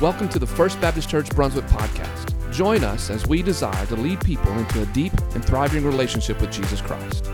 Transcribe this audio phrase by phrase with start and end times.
[0.00, 2.50] Welcome to the First Baptist Church Brunswick podcast.
[2.50, 6.50] Join us as we desire to lead people into a deep and thriving relationship with
[6.50, 7.26] Jesus Christ.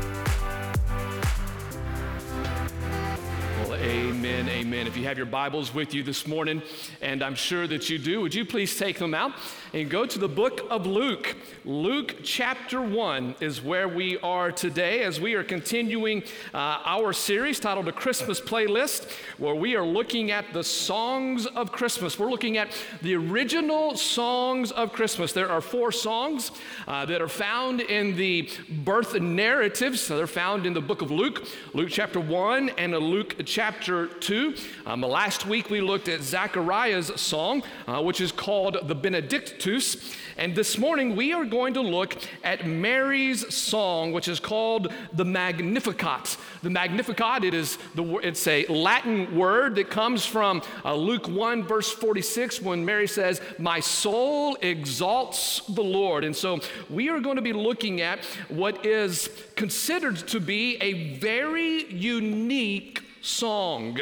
[5.07, 6.61] Have your Bibles with you this morning,
[7.01, 9.35] and I'm sure that you do, would you please take them out
[9.73, 11.37] and go to the book of Luke?
[11.65, 17.61] Luke chapter 1 is where we are today as we are continuing uh, our series
[17.61, 22.19] titled A Christmas Playlist, where we are looking at the songs of Christmas.
[22.19, 25.33] We're looking at the original songs of Christmas.
[25.33, 26.51] There are four songs
[26.89, 28.51] uh, that are found in the
[28.85, 30.01] birth narratives.
[30.01, 34.57] So they're found in the book of Luke, Luke chapter 1 and Luke chapter 2.
[34.97, 40.15] Um, last week we looked at Zechariah's song, uh, which is called the Benedictus.
[40.39, 45.25] And this morning we are going to look at Mary's song, which is called the
[45.27, 46.39] Magnificat.
[46.63, 51.65] The Magnificat, it is the, it's a Latin word that comes from uh, Luke 1,
[51.65, 56.25] verse 46, when Mary says, My soul exalts the Lord.
[56.25, 61.19] And so we are going to be looking at what is considered to be a
[61.19, 64.01] very unique song.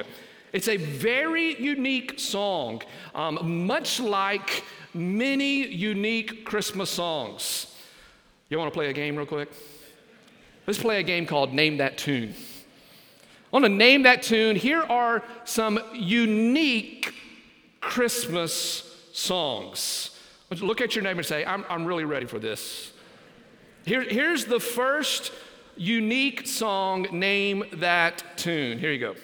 [0.54, 2.80] It's a very unique song,
[3.12, 4.62] um, much like
[4.94, 7.74] many unique Christmas songs.
[8.48, 9.50] You want to play a game real quick?
[10.64, 12.34] Let's play a game called Name That Tune.
[13.52, 14.54] I want to name that tune.
[14.54, 17.12] Here are some unique
[17.80, 20.10] Christmas songs.
[20.50, 22.92] Look at your neighbor and say, I'm, I'm really ready for this.
[23.84, 25.32] Here, here's the first
[25.76, 28.78] unique song, Name That Tune.
[28.78, 29.14] Here you go.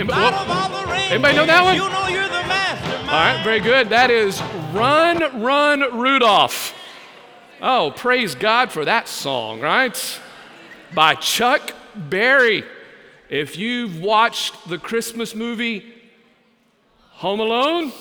[0.00, 1.74] Anybody know that one?
[1.74, 3.10] You know you're the mastermind.
[3.10, 3.90] All right, very good.
[3.90, 4.40] That is
[4.72, 6.74] Run, Run, Rudolph.
[7.60, 10.20] Oh, praise God for that song, right?
[10.94, 12.64] By Chuck Berry.
[13.28, 15.92] If you've watched the Christmas movie
[17.10, 17.92] Home Alone,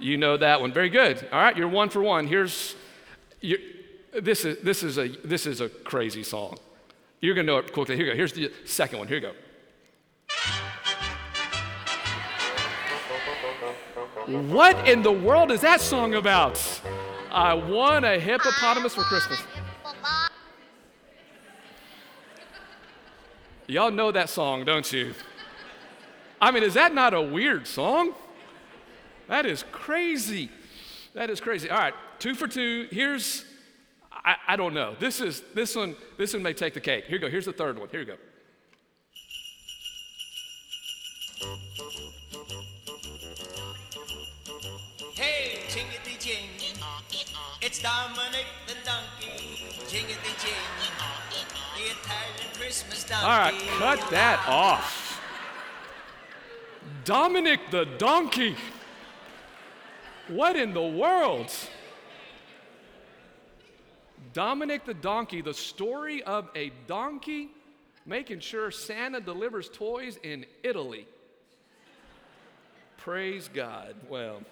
[0.00, 0.72] you know that one.
[0.72, 1.28] Very good.
[1.32, 2.26] All right, you're one for one.
[2.26, 2.74] Here's
[3.40, 3.58] you
[4.12, 6.58] this is this is a this is a crazy song.
[7.20, 7.96] You're gonna know it quickly.
[7.96, 8.16] Here you go.
[8.16, 9.06] Here's the second one.
[9.06, 9.32] Here you go.
[14.26, 16.60] What in the world is that song about?
[17.30, 19.40] I want a hippopotamus for Christmas.
[23.66, 25.14] Y'all know that song, don't you?
[26.40, 28.14] I mean, is that not a weird song?
[29.26, 30.50] That is crazy.
[31.14, 31.68] That is crazy.
[31.68, 32.86] All right, two for two.
[32.92, 33.44] Here's,
[34.12, 34.94] I, I don't know.
[35.00, 35.96] This is this one.
[36.16, 37.06] This one may take the cake.
[37.06, 37.28] Here you go.
[37.28, 37.88] Here's the third one.
[37.88, 38.16] Here you go.
[47.82, 49.66] Dominic the donkey.
[49.90, 49.98] The
[51.84, 53.24] Italian Christmas donkey.
[53.24, 55.20] All right, cut that off.
[57.04, 58.54] Dominic the donkey.
[60.28, 61.50] What in the world?
[64.32, 67.50] Dominic the donkey, the story of a donkey
[68.06, 71.06] making sure Santa delivers toys in Italy.
[72.96, 73.96] Praise God.
[74.08, 74.42] Well,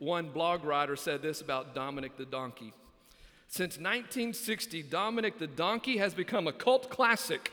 [0.00, 2.72] one blog writer said this about Dominic the donkey.
[3.48, 7.52] Since 1960, Dominic the donkey has become a cult classic.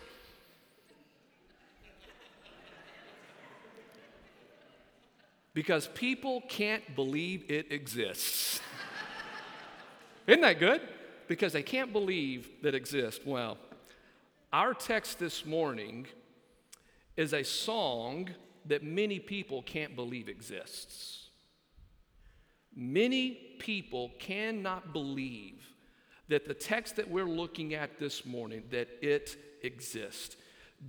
[5.53, 8.61] Because people can't believe it exists.
[10.27, 10.81] Isn't that good?
[11.27, 13.25] Because they can't believe that exists.
[13.25, 13.57] Well,
[14.53, 16.07] our text this morning
[17.17, 18.29] is a song
[18.65, 21.26] that many people can't believe exists.
[22.79, 25.65] Many people cannot believe
[26.27, 30.35] that the text that we're looking at this morning that it exists.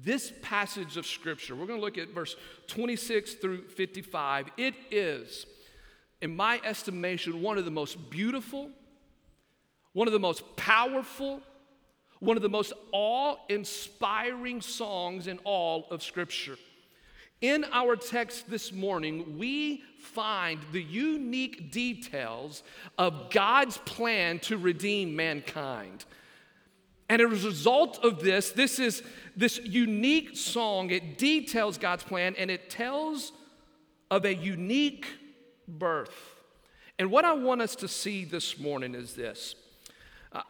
[0.05, 4.51] This passage of scripture, we're going to look at verse 26 through 55.
[4.59, 5.47] It is
[6.21, 8.69] in my estimation one of the most beautiful,
[9.95, 11.41] one of the most powerful,
[12.21, 16.59] one of the most awe-inspiring songs in all of scripture.
[17.41, 22.65] In our text this morning, we find the unique details
[22.97, 26.05] of God's plan to redeem mankind.
[27.09, 29.05] And as a result of this, this is
[29.37, 30.91] this unique song.
[30.91, 33.33] It details God's plan and it tells
[34.11, 35.07] of a unique
[35.69, 36.35] birth.
[36.99, 39.55] And what I want us to see this morning is this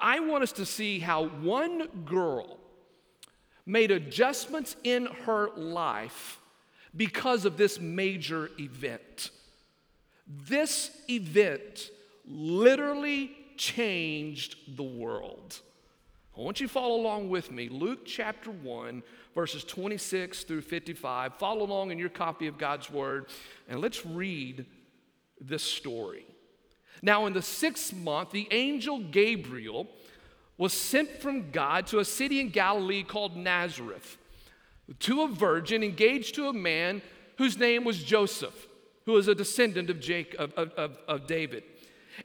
[0.01, 2.59] I want us to see how one girl
[3.67, 6.41] made adjustments in her life
[6.97, 9.31] because of this major event.
[10.27, 11.91] This event
[12.27, 15.61] literally changed the world.
[16.37, 17.69] I want you to follow along with me.
[17.69, 19.03] Luke chapter 1,
[19.35, 21.35] verses 26 through 55.
[21.35, 23.27] Follow along in your copy of God's Word,
[23.69, 24.65] and let's read
[25.41, 26.25] this story.
[27.03, 29.89] Now, in the sixth month, the angel Gabriel
[30.57, 34.17] was sent from God to a city in Galilee called Nazareth
[35.01, 37.03] to a virgin engaged to a man
[37.37, 38.67] whose name was Joseph,
[39.07, 41.63] who was a descendant of, Jacob, of, of, of David.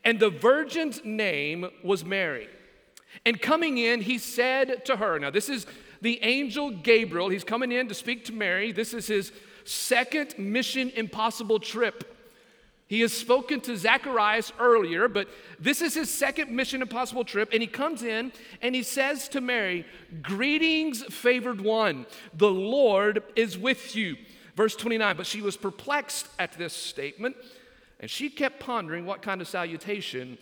[0.04, 2.48] And the virgin's name was Mary.
[3.26, 5.68] And coming in, he said to her, Now, this is
[6.02, 7.30] the angel Gabriel.
[7.30, 8.72] He's coming in to speak to Mary.
[8.72, 9.32] This is his
[9.66, 12.10] second Mission Impossible trip.
[12.94, 15.28] He has spoken to Zacharias earlier, but
[15.60, 17.50] this is his second Mission Impossible trip.
[17.52, 18.32] And he comes in
[18.62, 19.84] and he says to Mary,
[20.22, 22.06] Greetings, favored one,
[22.36, 24.16] the Lord is with you.
[24.56, 27.36] Verse 29, but she was perplexed at this statement
[28.00, 30.38] and she kept pondering what kind of salutation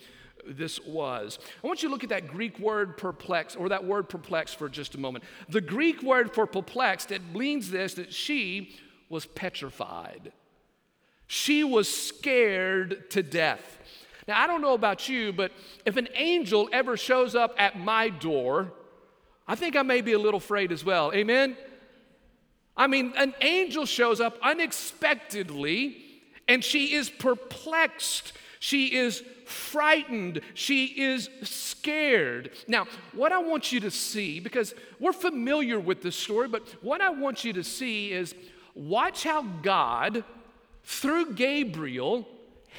[0.45, 1.39] this was.
[1.63, 4.67] I want you to look at that Greek word perplex or that word perplex for
[4.67, 5.23] just a moment.
[5.47, 8.75] The Greek word for perplexed, it means this that she
[9.07, 10.33] was petrified.
[11.33, 13.77] She was scared to death.
[14.27, 15.53] Now, I don't know about you, but
[15.85, 18.73] if an angel ever shows up at my door,
[19.47, 21.13] I think I may be a little afraid as well.
[21.13, 21.55] Amen?
[22.75, 26.03] I mean, an angel shows up unexpectedly
[26.49, 28.33] and she is perplexed.
[28.59, 30.41] She is frightened.
[30.53, 32.51] She is scared.
[32.67, 36.99] Now, what I want you to see, because we're familiar with this story, but what
[36.99, 38.35] I want you to see is
[38.75, 40.25] watch how God
[40.83, 42.27] through Gabriel,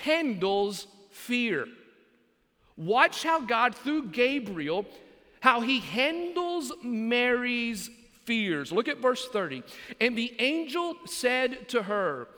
[0.02, 1.66] handles fear.
[2.76, 4.86] Watch how God, through Gabriel,
[5.40, 7.90] how he handles Mary's
[8.24, 8.72] fears.
[8.72, 9.62] Look at verse 30.
[10.00, 12.28] And the angel said to her,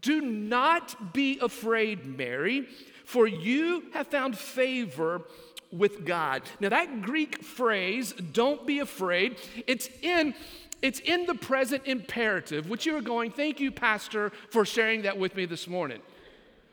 [0.00, 2.68] Do not be afraid, Mary,
[3.04, 5.22] for you have found favor
[5.72, 6.42] with God.
[6.60, 9.36] Now, that Greek phrase, don't be afraid,
[9.66, 10.34] it's in
[10.86, 15.18] it's in the present imperative, which you are going, thank you, Pastor, for sharing that
[15.18, 16.00] with me this morning.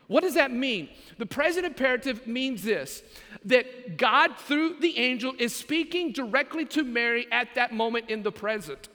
[0.06, 0.90] What does that mean?
[1.18, 3.02] The present imperative means this
[3.46, 8.32] that God, through the angel, is speaking directly to Mary at that moment in the
[8.32, 8.88] present.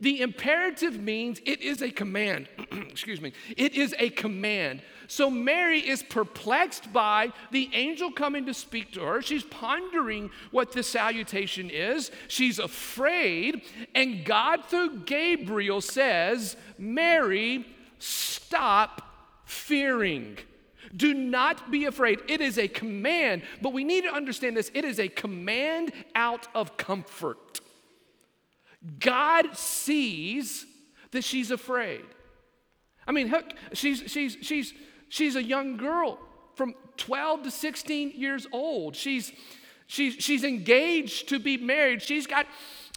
[0.00, 2.48] The imperative means it is a command.
[2.70, 3.32] Excuse me.
[3.56, 4.82] It is a command.
[5.10, 9.20] So Mary is perplexed by the angel coming to speak to her.
[9.20, 12.12] She's pondering what the salutation is.
[12.28, 13.62] She's afraid.
[13.92, 17.66] And God, through Gabriel, says, Mary,
[17.98, 19.02] stop
[19.46, 20.38] fearing.
[20.96, 22.20] Do not be afraid.
[22.28, 24.70] It is a command, but we need to understand this.
[24.74, 27.60] It is a command out of comfort.
[29.00, 30.66] God sees
[31.10, 32.04] that she's afraid.
[33.08, 33.34] I mean,
[33.72, 34.72] she's, she's, she's,
[35.10, 36.18] she's a young girl
[36.54, 38.96] from 12 to 16 years old.
[38.96, 39.32] She's,
[39.86, 42.00] she's, she's engaged to be married.
[42.00, 42.46] She's got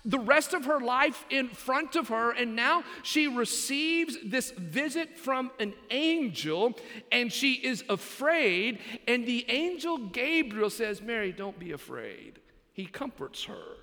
[0.06, 5.18] the rest of her life in front of her, and now she receives this visit
[5.18, 6.74] from an angel,
[7.12, 8.80] and she is afraid.
[9.07, 12.39] And the angel Gabriel says, Mary, don't be afraid.
[12.74, 13.77] He comforts her.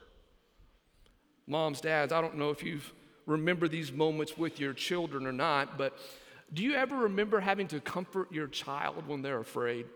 [1.47, 2.81] Moms, dads, I don't know if you
[3.27, 5.99] remember these moments with your children or not, but
[6.53, 9.87] do you ever remember having to comfort your child when they're afraid?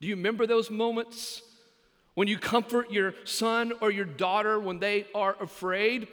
[0.00, 1.42] Do you remember those moments
[2.14, 6.08] when you comfort your son or your daughter when they are afraid?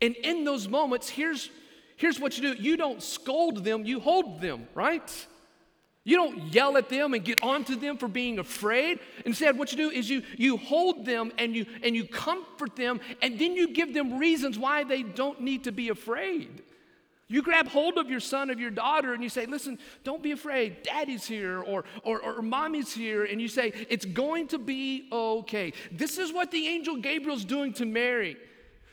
[0.00, 1.50] And in those moments, here's,
[1.96, 5.26] here's what you do you don't scold them, you hold them, right?
[6.02, 9.00] You don't yell at them and get onto them for being afraid.
[9.26, 13.00] Instead, what you do is you, you hold them and you, and you comfort them,
[13.20, 16.62] and then you give them reasons why they don't need to be afraid.
[17.30, 20.32] You grab hold of your son, of your daughter, and you say, Listen, don't be
[20.32, 20.82] afraid.
[20.82, 23.24] Daddy's here, or, or, or mommy's here.
[23.24, 25.72] And you say, It's going to be okay.
[25.92, 28.36] This is what the angel Gabriel's doing to Mary.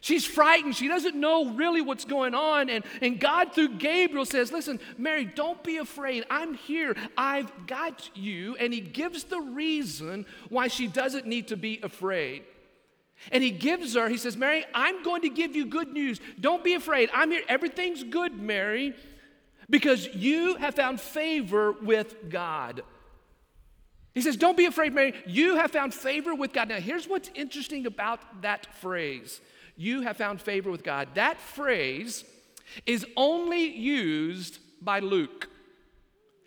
[0.01, 0.75] She's frightened.
[0.75, 2.69] She doesn't know really what's going on.
[2.69, 6.23] And, and God, through Gabriel, says, Listen, Mary, don't be afraid.
[6.29, 6.95] I'm here.
[7.17, 8.55] I've got you.
[8.57, 12.43] And he gives the reason why she doesn't need to be afraid.
[13.31, 16.19] And he gives her, he says, Mary, I'm going to give you good news.
[16.39, 17.09] Don't be afraid.
[17.13, 17.41] I'm here.
[17.49, 18.93] Everything's good, Mary,
[19.69, 22.83] because you have found favor with God.
[24.13, 25.13] He says, Don't be afraid, Mary.
[25.25, 26.69] You have found favor with God.
[26.69, 29.41] Now, here's what's interesting about that phrase
[29.75, 31.09] you have found favor with God.
[31.13, 32.25] That phrase
[32.85, 35.49] is only used by Luke.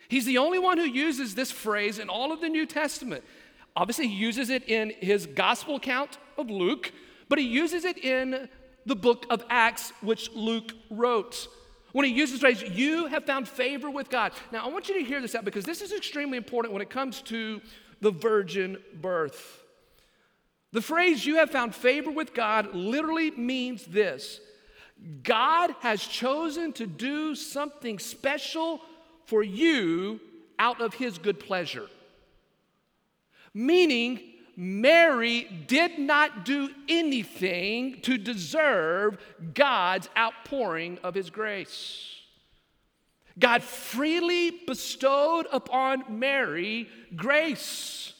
[0.09, 3.23] He's the only one who uses this phrase in all of the New Testament.
[3.75, 6.91] Obviously, he uses it in his gospel account of Luke,
[7.29, 8.49] but he uses it in
[8.85, 11.47] the book of Acts, which Luke wrote.
[11.93, 14.31] When he uses the phrase, you have found favor with God.
[14.51, 16.89] Now, I want you to hear this out because this is extremely important when it
[16.89, 17.61] comes to
[17.99, 19.63] the virgin birth.
[20.71, 24.39] The phrase you have found favor with God literally means this
[25.23, 28.81] God has chosen to do something special
[29.25, 30.19] for you
[30.59, 31.87] out of his good pleasure.
[33.53, 34.21] Meaning,
[34.55, 39.17] Mary did not do anything to deserve
[39.53, 42.21] God's outpouring of his grace.
[43.39, 48.13] God freely bestowed upon Mary grace.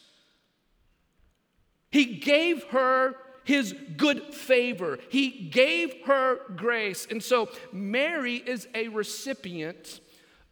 [1.92, 4.98] He gave her his good favor.
[5.10, 7.06] He gave her grace.
[7.10, 10.00] And so Mary is a recipient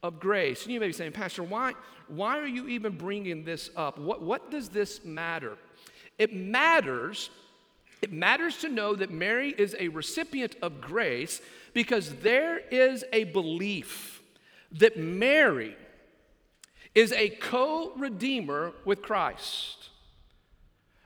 [0.03, 0.63] of grace.
[0.63, 1.73] And you may be saying, Pastor, why,
[2.07, 3.97] why are you even bringing this up?
[3.97, 5.57] What, what does this matter?
[6.17, 7.29] It matters.
[8.01, 11.41] It matters to know that Mary is a recipient of grace
[11.73, 14.21] because there is a belief
[14.71, 15.75] that Mary
[16.95, 19.89] is a co redeemer with Christ.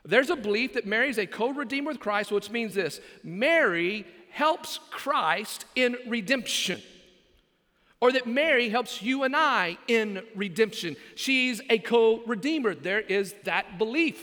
[0.06, 4.06] There's a belief that Mary is a co redeemer with Christ, which means this Mary
[4.32, 6.82] helps Christ in redemption.
[8.04, 10.98] Or that Mary helps you and I in redemption.
[11.16, 12.76] She's a co redeemer.
[12.76, 14.22] There is that belief.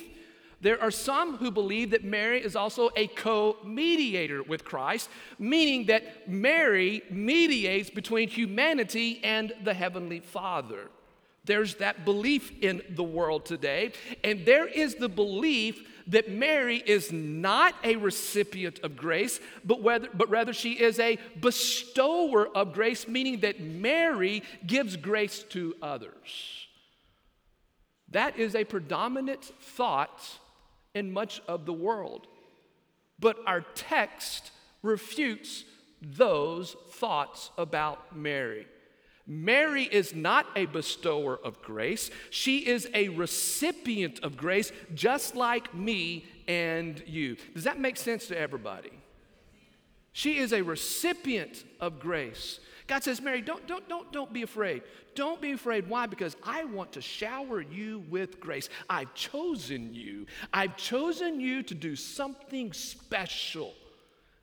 [0.60, 5.08] There are some who believe that Mary is also a co mediator with Christ,
[5.38, 10.90] meaning that Mary mediates between humanity and the Heavenly Father.
[11.44, 13.92] There's that belief in the world today.
[14.22, 20.08] And there is the belief that Mary is not a recipient of grace, but, whether,
[20.12, 26.66] but rather she is a bestower of grace, meaning that Mary gives grace to others.
[28.10, 30.38] That is a predominant thought
[30.94, 32.26] in much of the world.
[33.18, 34.50] But our text
[34.82, 35.64] refutes
[36.02, 38.66] those thoughts about Mary.
[39.26, 42.10] Mary is not a bestower of grace.
[42.30, 47.36] She is a recipient of grace, just like me and you.
[47.54, 48.92] Does that make sense to everybody?
[50.12, 52.58] She is a recipient of grace.
[52.88, 54.82] God says, Mary, don't, don't, don't, don't be afraid.
[55.14, 55.88] Don't be afraid.
[55.88, 56.06] Why?
[56.06, 58.68] Because I want to shower you with grace.
[58.88, 60.26] I've chosen you.
[60.52, 63.74] I've chosen you to do something special.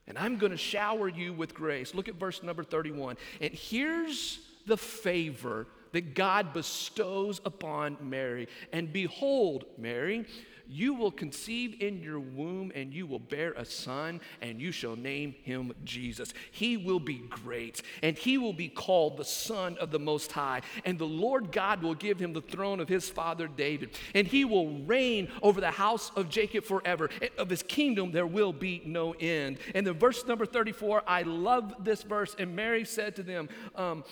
[0.08, 1.94] And I'm going to shower you with grace.
[1.94, 3.18] Look at verse number 31.
[3.42, 8.48] And here's the favor that God bestows upon Mary.
[8.72, 10.26] And behold, Mary,
[10.70, 14.96] you will conceive in your womb and you will bear a son, and you shall
[14.96, 16.34] name him Jesus.
[16.52, 20.62] He will be great, and he will be called the Son of the Most High.
[20.86, 24.46] And the Lord God will give him the throne of his father David, and he
[24.46, 27.10] will reign over the house of Jacob forever.
[27.38, 29.60] Of his kingdom there will be no end.
[29.74, 32.36] And the verse number 34, I love this verse.
[32.38, 34.04] And Mary said to them, um,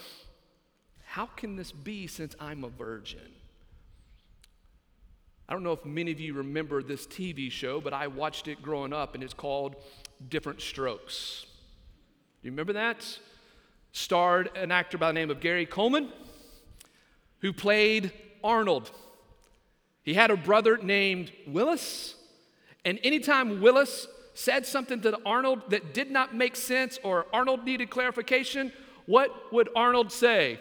[1.16, 3.22] how can this be since I'm a virgin?
[5.48, 8.62] I don't know if many of you remember this TV show, but I watched it
[8.62, 9.78] growing up, and it's called
[10.28, 11.46] Diff'rent Strokes.
[12.42, 13.18] Do you remember that?
[13.94, 16.12] Starred an actor by the name of Gary Coleman,
[17.40, 18.12] who played
[18.44, 18.92] Arnold.
[20.04, 22.16] He had a brother named Willis,
[22.84, 27.90] and anytime Willis said something to Arnold that did not make sense or Arnold needed
[27.90, 28.74] clarification,
[29.06, 30.60] what would Arnold say?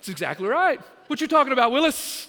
[0.00, 0.80] That's exactly right.
[1.08, 2.26] What you talking about, Willis?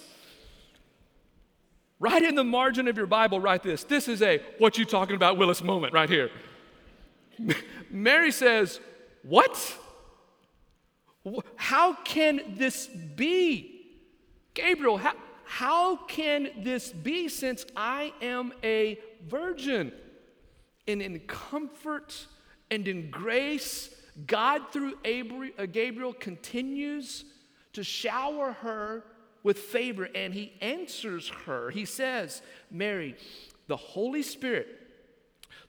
[1.98, 3.82] Right in the margin of your Bible, write this.
[3.82, 6.30] This is a what you talking about, Willis moment right here.
[7.90, 8.78] Mary says,
[9.22, 9.56] What?
[11.56, 13.86] How can this be?
[14.52, 15.14] Gabriel, how,
[15.46, 19.92] how can this be since I am a virgin?
[20.86, 22.26] And in comfort
[22.70, 23.94] and in grace,
[24.26, 27.24] God through uh, Gabriel continues
[27.74, 29.04] to shower her
[29.42, 31.70] with favor, and he answers her.
[31.70, 33.16] He says, Mary,
[33.66, 34.68] the Holy Spirit,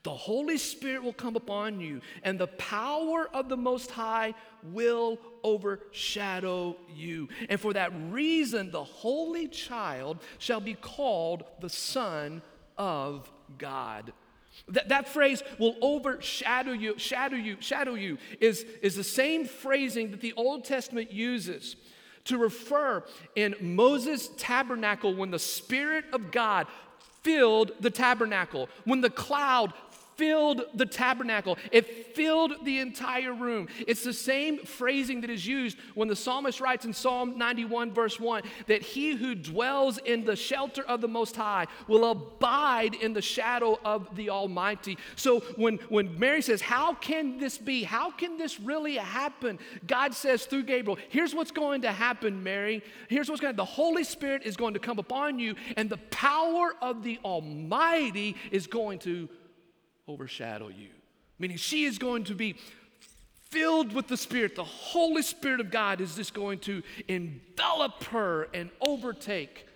[0.04, 5.18] the Holy Spirit will come upon you, and the power of the Most High will
[5.42, 7.28] overshadow you.
[7.48, 12.42] And for that reason, the Holy Child shall be called the Son
[12.76, 14.12] of God.
[14.68, 20.10] That, that phrase will overshadow you, shadow you, shadow you is, is the same phrasing
[20.10, 21.76] that the Old Testament uses
[22.24, 23.04] to refer
[23.36, 26.66] in Moses' tabernacle when the Spirit of God
[27.22, 29.72] filled the tabernacle, when the cloud
[30.16, 31.58] filled the tabernacle.
[31.72, 33.68] It filled the entire room.
[33.86, 38.20] It's the same phrasing that is used when the psalmist writes in Psalm 91, verse
[38.20, 43.12] 1, that he who dwells in the shelter of the Most High will abide in
[43.12, 44.98] the shadow of the Almighty.
[45.16, 47.82] So when, when Mary says, How can this be?
[47.82, 49.58] How can this really happen?
[49.86, 52.82] God says through Gabriel, Here's what's going to happen, Mary.
[53.08, 55.98] Here's what's going to The Holy Spirit is going to come upon you, and the
[56.10, 59.28] power of the Almighty is going to
[60.08, 60.90] overshadow you.
[61.38, 62.56] Meaning, she is going to be
[63.50, 64.56] filled with the Spirit.
[64.56, 69.66] The Holy Spirit of God is just going to envelop her and overtake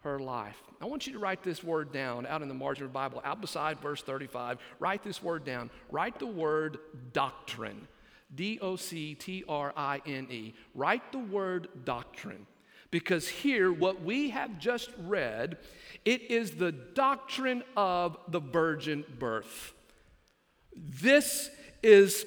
[0.00, 0.56] her life.
[0.80, 3.20] I want you to write this word down out in the margin of the Bible,
[3.24, 4.58] out beside verse 35.
[4.78, 5.70] Write this word down.
[5.90, 6.78] Write the word
[7.12, 7.88] doctrine.
[8.34, 10.54] D O C T R I N E.
[10.74, 12.46] Write the word doctrine.
[12.90, 15.58] Because here, what we have just read
[16.04, 19.74] it is the doctrine of the virgin birth.
[20.74, 21.50] This
[21.82, 22.24] is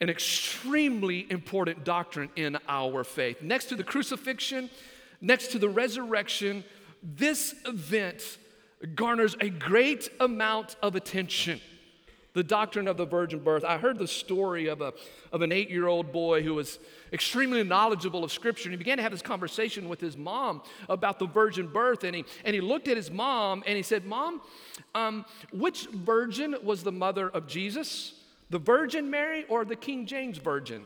[0.00, 3.42] an extremely important doctrine in our faith.
[3.42, 4.70] Next to the crucifixion,
[5.20, 6.64] next to the resurrection,
[7.02, 8.38] this event
[8.94, 11.60] garners a great amount of attention
[12.36, 13.64] the doctrine of the virgin birth.
[13.64, 14.92] I heard the story of, a,
[15.32, 16.78] of an eight year old boy who was
[17.10, 18.68] extremely knowledgeable of Scripture.
[18.68, 22.04] And he began to have this conversation with his mom about the virgin birth.
[22.04, 24.42] And he, and he looked at his mom and he said, Mom,
[24.94, 28.12] um, which virgin was the mother of Jesus?
[28.50, 30.84] The Virgin Mary or the King James Virgin?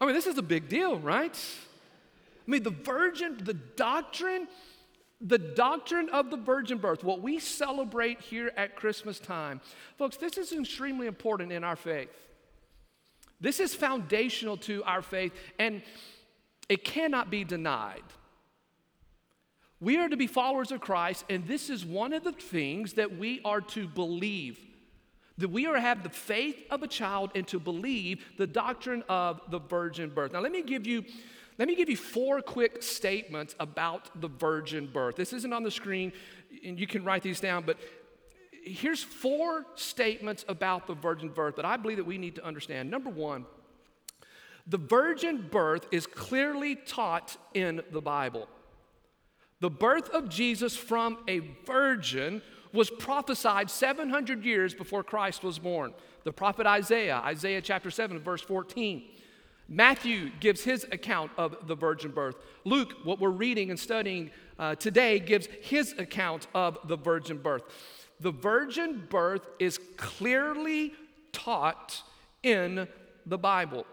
[0.00, 1.36] I mean, this is a big deal, right?
[2.46, 4.46] I mean, the virgin, the doctrine
[5.20, 9.60] the doctrine of the virgin birth, what we celebrate here at Christmas time,
[9.98, 12.10] folks, this is extremely important in our faith.
[13.40, 15.82] This is foundational to our faith, and
[16.68, 18.02] it cannot be denied.
[19.80, 23.18] We are to be followers of Christ, and this is one of the things that
[23.18, 24.58] we are to believe.
[25.38, 29.04] That we are to have the faith of a child and to believe the doctrine
[29.06, 30.32] of the virgin birth.
[30.32, 31.04] Now, let me give you
[31.58, 35.16] let me give you four quick statements about the virgin birth.
[35.16, 36.12] This isn't on the screen,
[36.64, 37.78] and you can write these down, but
[38.64, 42.90] here's four statements about the virgin birth that I believe that we need to understand.
[42.90, 43.46] Number one,
[44.66, 48.48] the virgin birth is clearly taught in the Bible.
[49.60, 55.94] The birth of Jesus from a virgin was prophesied 700 years before Christ was born.
[56.24, 59.04] The prophet Isaiah, Isaiah chapter 7, verse 14.
[59.68, 62.36] Matthew gives his account of the virgin birth.
[62.64, 67.62] Luke, what we're reading and studying uh, today, gives his account of the virgin birth.
[68.20, 70.94] The virgin birth is clearly
[71.32, 72.02] taught
[72.42, 72.86] in
[73.26, 73.86] the Bible.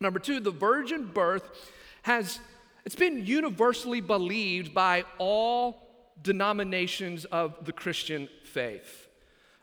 [0.00, 1.48] Number two, the virgin birth
[2.02, 2.40] has
[2.84, 5.88] it's been universally believed by all
[6.22, 9.08] denominations of the Christian faith.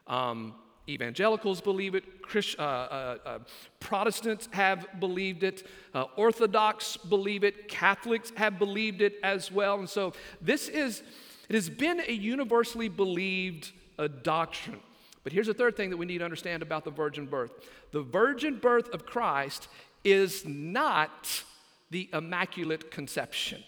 [0.06, 0.54] Um,
[0.88, 3.40] Evangelicals believe it, Christ, uh, uh, uh,
[3.80, 9.80] Protestants have believed it, uh, Orthodox believe it, Catholics have believed it as well.
[9.80, 11.04] And so this is,
[11.50, 14.80] it has been a universally believed uh, doctrine.
[15.24, 17.52] But here's the third thing that we need to understand about the virgin birth
[17.92, 19.68] the virgin birth of Christ
[20.04, 21.44] is not
[21.90, 23.64] the Immaculate Conception.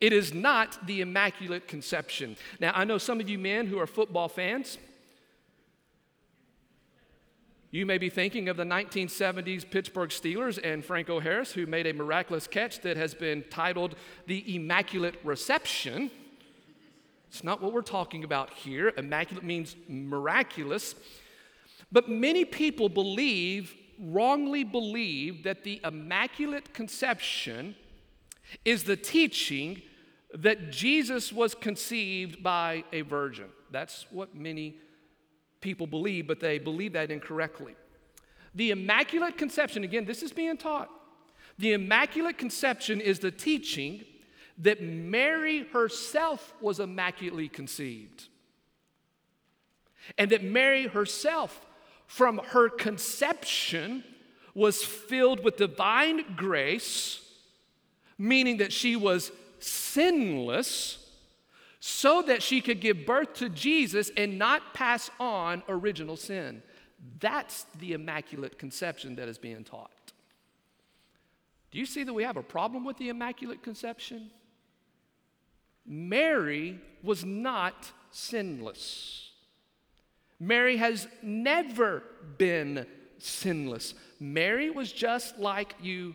[0.00, 2.36] It is not the Immaculate Conception.
[2.60, 4.78] Now, I know some of you men who are football fans.
[7.74, 11.94] You may be thinking of the 1970s Pittsburgh Steelers and Franco Harris, who made a
[11.94, 13.94] miraculous catch that has been titled
[14.26, 16.10] the Immaculate Reception.
[17.30, 18.92] It's not what we're talking about here.
[18.98, 20.94] Immaculate means miraculous.
[21.90, 27.74] But many people believe, wrongly believe, that the Immaculate Conception
[28.66, 29.80] is the teaching
[30.34, 33.46] that Jesus was conceived by a virgin.
[33.70, 34.76] That's what many
[35.62, 37.74] people believe, but they believe that incorrectly.
[38.54, 40.90] The Immaculate Conception, again, this is being taught.
[41.58, 44.04] The Immaculate Conception is the teaching
[44.58, 48.24] that Mary herself was immaculately conceived.
[50.18, 51.64] And that Mary herself,
[52.06, 54.04] from her conception,
[54.54, 57.20] was filled with divine grace,
[58.18, 61.01] meaning that she was sinless
[61.84, 66.62] so that she could give birth to Jesus and not pass on original sin.
[67.18, 70.12] That's the Immaculate Conception that is being taught.
[71.72, 74.30] Do you see that we have a problem with the Immaculate Conception?
[75.84, 79.32] Mary was not sinless.
[80.38, 82.04] Mary has never
[82.38, 82.86] been
[83.18, 83.94] sinless.
[84.20, 86.14] Mary was just like you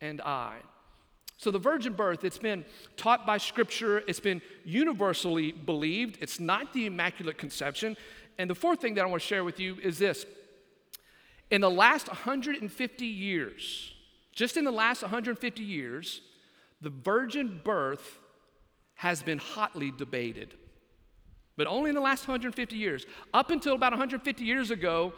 [0.00, 0.56] and I.
[1.36, 2.64] So, the virgin birth, it's been
[2.96, 7.96] taught by Scripture, it's been universally believed, it's not the Immaculate Conception.
[8.38, 10.26] And the fourth thing that I want to share with you is this
[11.50, 13.92] in the last 150 years,
[14.32, 16.20] just in the last 150 years,
[16.80, 18.18] the virgin birth
[18.96, 20.54] has been hotly debated.
[21.56, 23.06] But only in the last 150 years.
[23.32, 25.12] Up until about 150 years ago,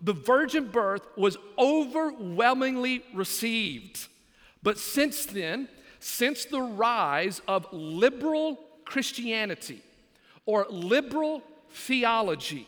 [0.00, 4.06] the virgin birth was overwhelmingly received.
[4.62, 5.68] But since then,
[5.98, 9.82] since the rise of liberal Christianity
[10.46, 12.66] or liberal theology,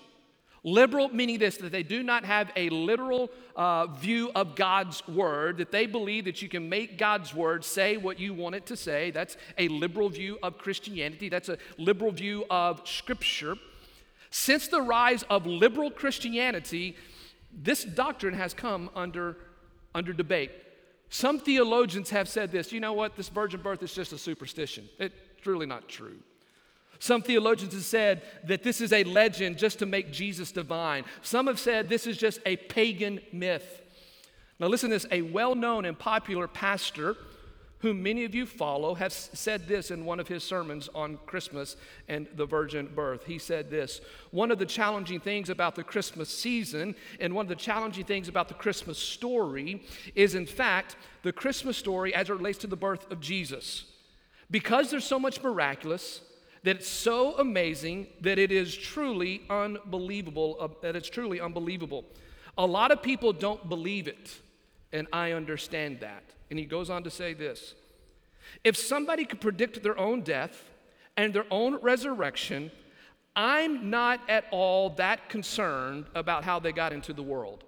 [0.65, 5.59] Liberal meaning this, that they do not have a literal uh, view of God's word,
[5.59, 8.77] that they believe that you can make God's word say what you want it to
[8.77, 9.11] say.
[9.11, 13.57] That's a liberal view of Christianity, that's a liberal view of Scripture.
[14.31, 16.97] Since the rise of liberal Christianity,
[17.53, 19.37] this doctrine has come under,
[19.97, 20.53] under debate.
[21.13, 24.89] Some theologians have said this you know what, this virgin birth is just a superstition.
[24.99, 26.17] It's truly not true.
[27.01, 31.05] Some theologians have said that this is a legend just to make Jesus divine.
[31.21, 33.83] Some have said this is just a pagan myth.
[34.59, 37.19] Now, listen to this a well known and popular pastor
[37.83, 41.77] whom many of you follow, has said this in one of his sermons on Christmas
[42.09, 43.25] and the virgin birth.
[43.27, 47.49] He said this One of the challenging things about the Christmas season and one of
[47.49, 49.83] the challenging things about the Christmas story
[50.15, 53.85] is, in fact, the Christmas story as it relates to the birth of Jesus.
[54.51, 56.21] Because there's so much miraculous,
[56.63, 62.05] that it's so amazing that it is truly unbelievable, uh, that it's truly unbelievable.
[62.57, 64.39] A lot of people don't believe it,
[64.93, 66.23] and I understand that.
[66.51, 67.75] And he goes on to say this
[68.65, 70.71] If somebody could predict their own death
[71.17, 72.71] and their own resurrection,
[73.35, 77.65] I'm not at all that concerned about how they got into the world.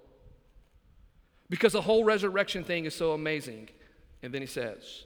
[1.49, 3.69] Because the whole resurrection thing is so amazing.
[4.23, 5.05] And then he says,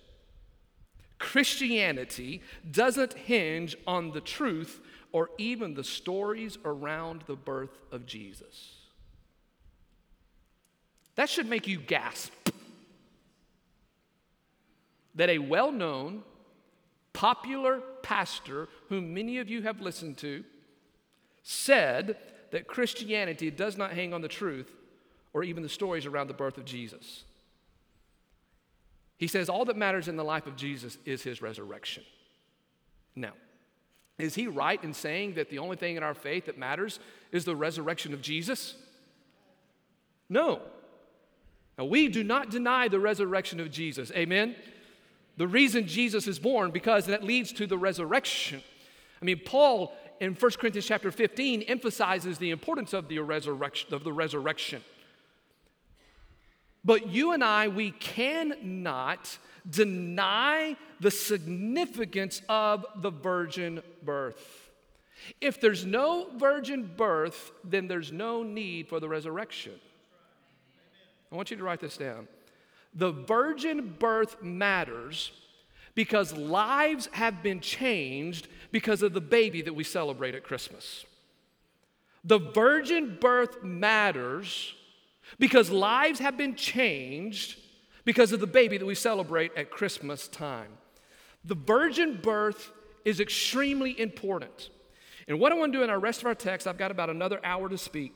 [1.19, 4.81] Christianity doesn't hinge on the truth
[5.13, 8.78] or even the stories around the birth of Jesus.
[11.19, 12.33] That should make you gasp.
[15.17, 16.23] That a well known,
[17.13, 20.45] popular pastor, whom many of you have listened to,
[21.43, 22.19] said
[22.53, 24.71] that Christianity does not hang on the truth
[25.33, 27.25] or even the stories around the birth of Jesus.
[29.17, 32.05] He says all that matters in the life of Jesus is his resurrection.
[33.17, 33.33] Now,
[34.19, 37.01] is he right in saying that the only thing in our faith that matters
[37.33, 38.77] is the resurrection of Jesus?
[40.29, 40.63] No.
[41.79, 44.11] Now, we do not deny the resurrection of Jesus.
[44.11, 44.57] Amen?
[45.37, 48.61] The reason Jesus is born, because that leads to the resurrection.
[49.23, 53.95] I mean, Paul in 1 Corinthians chapter 15 emphasizes the importance of the resurrection.
[53.95, 54.83] Of the resurrection.
[56.85, 59.39] But you and I, we cannot
[59.69, 64.71] deny the significance of the virgin birth.
[65.41, 69.75] If there's no virgin birth, then there's no need for the resurrection.
[71.31, 72.29] I want you to write this down.
[72.95, 75.33] The virgin birth matters
[75.95, 81.05] because lives have been changed because of the baby that we celebrate at Christmas.
[82.25, 84.75] The virgin birth matters
[85.39, 87.59] because lives have been changed
[88.05, 90.79] because of the baby that we celebrate at Christmas time.
[91.45, 92.71] The virgin birth
[93.05, 94.71] is extremely important.
[95.27, 97.11] And what I want to do in our rest of our text, I've got about
[97.11, 98.15] another hour to speak,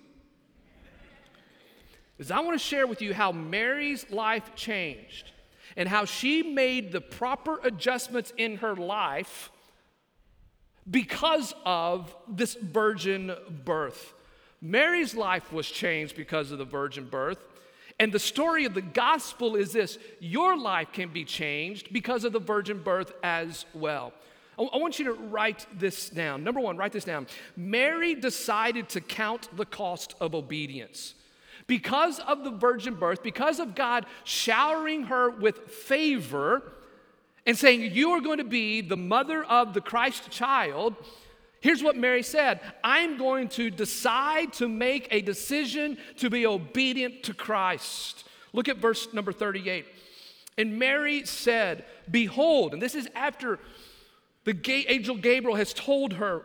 [2.19, 5.31] is I want to share with you how Mary's life changed
[5.77, 9.51] and how she made the proper adjustments in her life
[10.91, 14.13] because of this virgin birth.
[14.61, 17.39] Mary's life was changed because of the virgin birth.
[17.99, 22.33] And the story of the gospel is this your life can be changed because of
[22.33, 24.13] the virgin birth as well.
[24.59, 26.45] I want you to write this down.
[26.45, 27.27] Number one, write this down.
[27.57, 31.15] Mary decided to count the cost of obedience.
[31.67, 36.63] Because of the virgin birth, because of God showering her with favor
[37.47, 40.97] and saying, You are going to be the mother of the Christ child,
[41.63, 47.23] Here's what Mary said I'm going to decide to make a decision to be obedient
[47.23, 48.25] to Christ.
[48.53, 49.87] Look at verse number 38.
[50.59, 53.61] And Mary said, Behold, and this is after
[54.45, 54.55] the
[54.89, 56.43] angel Gabriel has told her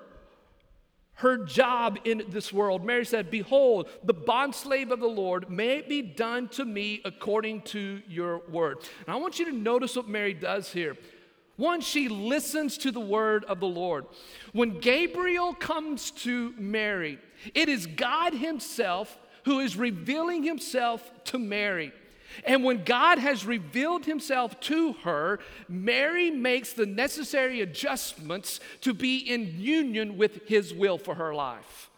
[1.18, 2.86] her job in this world.
[2.86, 7.62] Mary said, Behold, the bondslave of the Lord, may it be done to me according
[7.64, 8.78] to your word.
[9.06, 10.96] And I want you to notice what Mary does here.
[11.56, 14.06] One, she listens to the word of the Lord.
[14.54, 17.18] When Gabriel comes to Mary,
[17.56, 21.94] it is God Himself who is revealing Himself to Mary.
[22.46, 29.18] And when God has revealed himself to her, Mary makes the necessary adjustments to be
[29.18, 31.90] in union with his will for her life.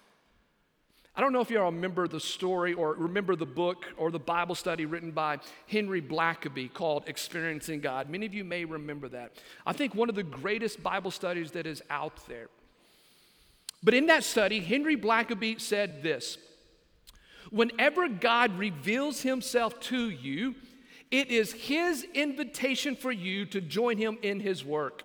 [1.15, 4.19] I don't know if you all remember the story or remember the book or the
[4.19, 8.10] Bible study written by Henry Blackaby called Experiencing God.
[8.10, 9.34] Many of you may remember that.
[9.65, 12.47] I think one of the greatest Bible studies that is out there.
[13.84, 16.38] But in that study, Henry Blackaby said this
[17.51, 20.55] Whenever God reveals himself to you,
[21.12, 25.03] it is his invitation for you to join him in his work.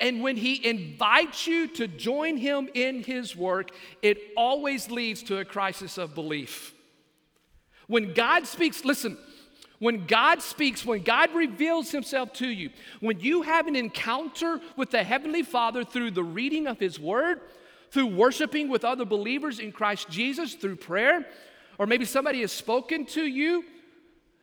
[0.00, 3.70] And when he invites you to join him in his work,
[4.02, 6.74] it always leads to a crisis of belief.
[7.86, 9.16] When God speaks, listen,
[9.78, 14.90] when God speaks, when God reveals himself to you, when you have an encounter with
[14.90, 17.40] the Heavenly Father through the reading of his word,
[17.90, 21.26] through worshiping with other believers in Christ Jesus, through prayer,
[21.80, 23.64] or maybe somebody has spoken to you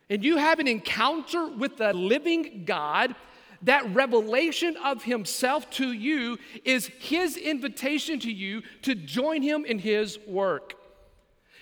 [0.10, 3.14] and you have an encounter with the living God,
[3.62, 9.78] that revelation of Himself to you is His invitation to you to join Him in
[9.78, 10.74] His work.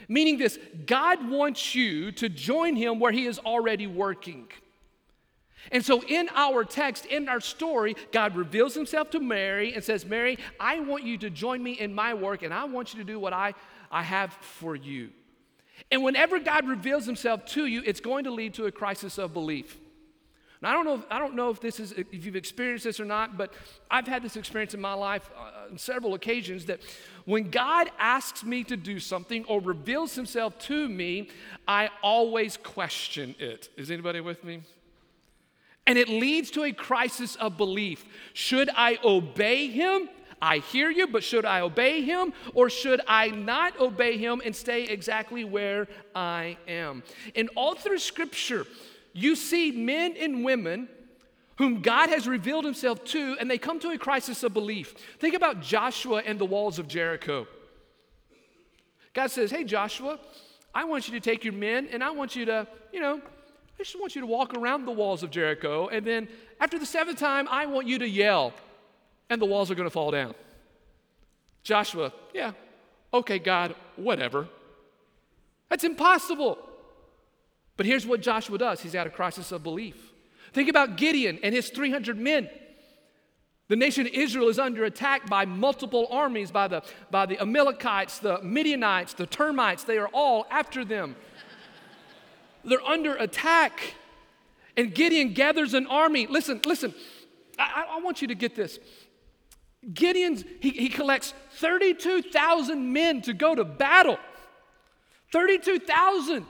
[0.08, 4.48] Meaning this, God wants you to join Him where He is already working.
[5.74, 10.06] And so, in our text, in our story, God reveals Himself to Mary and says,
[10.06, 13.06] Mary, I want you to join me in my work, and I want you to
[13.06, 13.54] do what I,
[13.92, 15.10] I have for you.
[15.92, 19.34] And whenever God reveals himself to you, it's going to lead to a crisis of
[19.34, 19.78] belief.
[20.62, 23.00] Now, I don't know if, I don't know if this is if you've experienced this
[23.00, 23.54] or not, but
[23.92, 26.80] I've had this experience in my life uh, on several occasions that
[27.26, 31.30] when God asks me to do something or reveals himself to me,
[31.68, 33.70] I always question it.
[33.78, 34.64] Is anybody with me?
[35.86, 38.04] And it leads to a crisis of belief.
[38.34, 40.10] Should I obey him
[40.46, 44.56] I hear you, but should I obey him or should I not obey him and
[44.56, 47.02] stay exactly where I am?
[47.36, 48.68] And all through scripture,
[49.12, 50.88] you see men and women
[51.58, 54.94] whom God has revealed himself to, and they come to a crisis of belief.
[55.18, 57.48] Think about Joshua and the walls of Jericho.
[59.16, 60.20] God says, Hey, Joshua,
[60.76, 63.84] I want you to take your men and I want you to, you know, I
[63.84, 65.88] just want you to walk around the walls of Jericho.
[65.88, 66.28] And then
[66.60, 68.54] after the seventh time, I want you to yell
[69.30, 70.36] and the walls are going to fall down.
[71.64, 72.52] Joshua, yeah,
[73.14, 74.48] okay, God, whatever.
[75.70, 76.60] That's impossible.
[77.78, 80.14] But here's what Joshua does he's at a crisis of belief.
[80.54, 82.50] Think about Gideon and his 300 men.
[83.68, 88.20] The nation of Israel is under attack by multiple armies, by the, by the Amalekites,
[88.20, 89.84] the Midianites, the termites.
[89.84, 91.16] They are all after them.
[92.64, 93.96] They're under attack.
[94.78, 96.28] And Gideon gathers an army.
[96.28, 96.94] Listen, listen,
[97.58, 98.78] I, I want you to get this.
[99.94, 104.18] Gideon's, he, he collects 32,000 men to go to battle.
[105.32, 106.46] 32,000.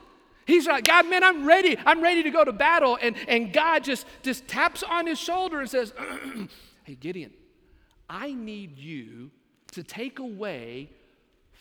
[0.46, 1.78] He's like, God, man, I'm ready.
[1.86, 2.98] I'm ready to go to battle.
[3.02, 5.94] And, and God just, just taps on his shoulder and says,
[6.84, 7.34] Hey, Gideon,
[8.08, 9.32] I need you
[9.72, 10.92] to take away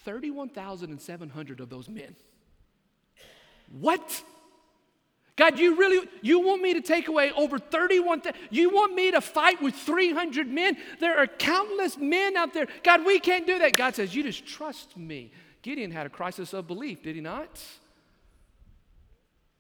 [0.05, 2.15] 31,700 of those men.
[3.71, 4.23] What?
[5.37, 9.21] God, you really you want me to take away over 31 you want me to
[9.21, 10.77] fight with 300 men?
[11.01, 12.69] There are countless men out there.
[12.83, 13.77] God, we can't do that.
[13.77, 17.59] God says, "You just trust me." Gideon had a crisis of belief, did he not?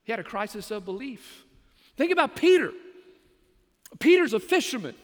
[0.04, 1.44] He had a crisis of belief.
[1.96, 2.72] Think about Peter.
[3.98, 4.94] Peter's a fisherman.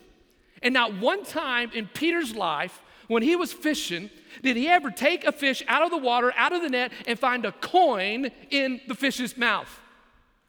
[0.63, 4.11] And not one time in Peter's life when he was fishing
[4.43, 7.19] did he ever take a fish out of the water, out of the net, and
[7.19, 9.80] find a coin in the fish's mouth.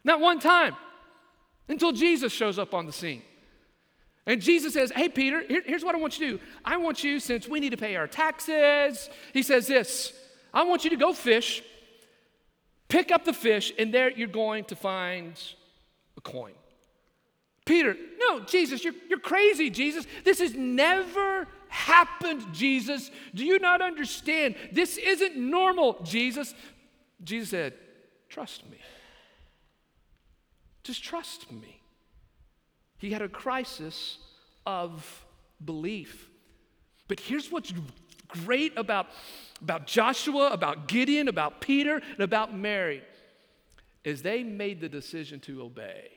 [0.03, 0.75] Not one time
[1.67, 3.21] until Jesus shows up on the scene.
[4.25, 6.43] And Jesus says, Hey, Peter, here, here's what I want you to do.
[6.63, 10.13] I want you, since we need to pay our taxes, he says this
[10.53, 11.63] I want you to go fish,
[12.87, 15.33] pick up the fish, and there you're going to find
[16.17, 16.53] a coin.
[17.65, 20.05] Peter, no, Jesus, you're, you're crazy, Jesus.
[20.23, 23.11] This has never happened, Jesus.
[23.33, 24.55] Do you not understand?
[24.71, 26.53] This isn't normal, Jesus.
[27.23, 27.73] Jesus said,
[28.29, 28.77] Trust me.
[30.83, 31.81] Just trust me.
[32.97, 34.17] He had a crisis
[34.65, 35.25] of
[35.63, 36.29] belief.
[37.07, 37.73] But here's what's
[38.27, 39.07] great about,
[39.61, 43.03] about Joshua, about Gideon, about Peter, and about Mary
[44.03, 46.09] is they made the decision to obey.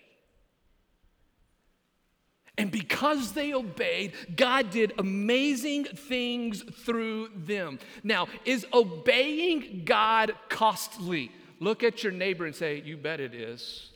[2.57, 7.81] And because they obeyed, God did amazing things through them.
[8.05, 11.33] Now, is obeying God costly?
[11.59, 13.91] Look at your neighbor and say, You bet it is.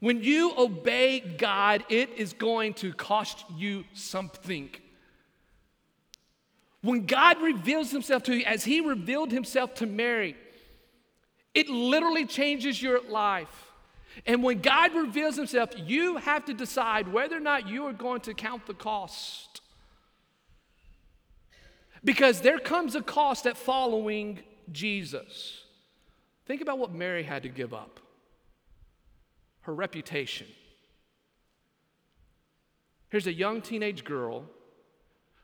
[0.00, 4.70] When you obey God, it is going to cost you something.
[6.82, 10.36] When God reveals himself to you, as he revealed himself to Mary,
[11.52, 13.72] it literally changes your life.
[14.24, 18.20] And when God reveals himself, you have to decide whether or not you are going
[18.22, 19.60] to count the cost.
[22.04, 24.38] Because there comes a cost at following
[24.70, 25.62] Jesus.
[26.46, 28.00] Think about what Mary had to give up
[29.68, 30.46] her reputation.
[33.10, 34.46] Here's a young teenage girl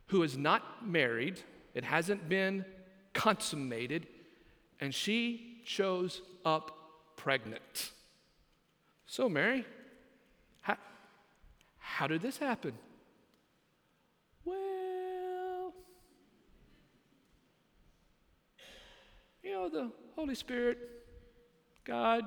[0.07, 1.41] who is not married,
[1.75, 2.65] it hasn't been
[3.13, 4.07] consummated,
[4.81, 6.71] and she shows up
[7.17, 7.91] pregnant.
[9.05, 9.67] So, Mary,
[10.63, 10.79] how,
[11.77, 12.73] how did this happen?
[14.47, 15.75] Well,
[19.43, 20.79] you know, the Holy Spirit,
[21.85, 22.25] God,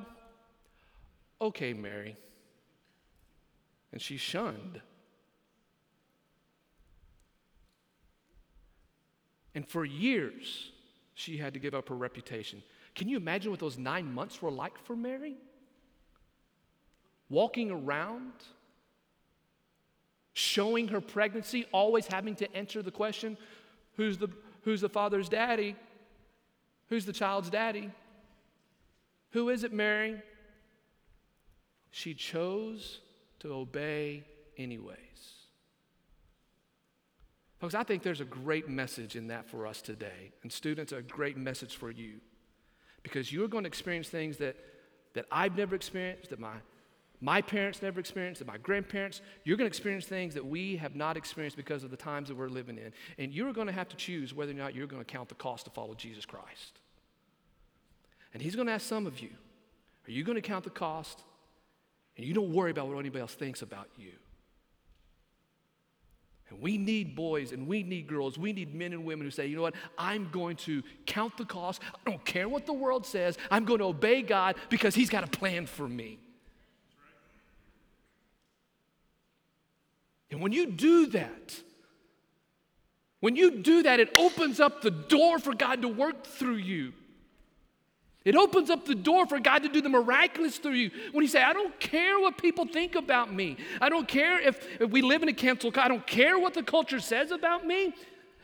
[1.42, 2.18] okay, Mary.
[3.92, 4.82] And she's shunned.
[9.56, 10.72] And for years,
[11.16, 12.62] she had to give up her reputation.
[12.94, 15.36] Can you imagine what those nine months were like for Mary?
[17.30, 18.34] Walking around,
[20.34, 23.36] showing her pregnancy, always having to answer the question
[23.96, 24.30] who's the,
[24.62, 25.76] who's the father's daddy?
[26.90, 27.90] Who's the child's daddy?
[29.32, 30.22] Who is it, Mary?
[31.92, 33.00] She chose
[33.40, 34.24] to obey
[34.58, 34.98] anyways.
[37.60, 40.32] Folks, I think there's a great message in that for us today.
[40.44, 42.20] And students, a great message for you.
[43.02, 44.56] Because you're going to experience things that,
[45.14, 46.54] that I've never experienced, that my,
[47.20, 50.96] my parents never experienced, that my grandparents, you're going to experience things that we have
[50.96, 52.92] not experienced because of the times that we're living in.
[53.18, 55.36] And you're going to have to choose whether or not you're going to count the
[55.36, 56.80] cost to follow Jesus Christ.
[58.34, 59.30] And He's going to ask some of you,
[60.08, 61.24] are you going to count the cost?
[62.18, 64.12] And you don't worry about what anybody else thinks about you.
[66.50, 68.38] And we need boys and we need girls.
[68.38, 69.76] We need men and women who say, you know what?
[69.98, 71.82] I'm going to count the cost.
[71.94, 73.38] I don't care what the world says.
[73.52, 76.20] I'm going to obey God because He's got a plan for me.
[80.32, 81.56] And when you do that,
[83.20, 86.94] when you do that, it opens up the door for God to work through you.
[88.28, 90.92] It opens up the door for God to do the miraculous through you.
[91.14, 93.56] When you say, I don't care what people think about me.
[93.80, 95.86] I don't care if, if we live in a cancel culture.
[95.86, 97.94] I don't care what the culture says about me.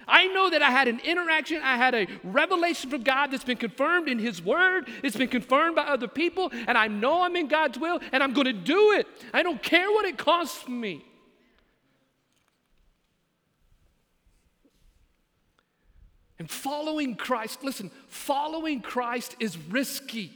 [0.08, 3.58] I know that I had an interaction, I had a revelation from God that's been
[3.58, 7.48] confirmed in His Word, it's been confirmed by other people, and I know I'm in
[7.48, 9.08] God's will, and I'm going to do it.
[9.34, 11.06] I don't care what it costs me.
[16.44, 20.34] And following Christ, listen, following Christ is risky.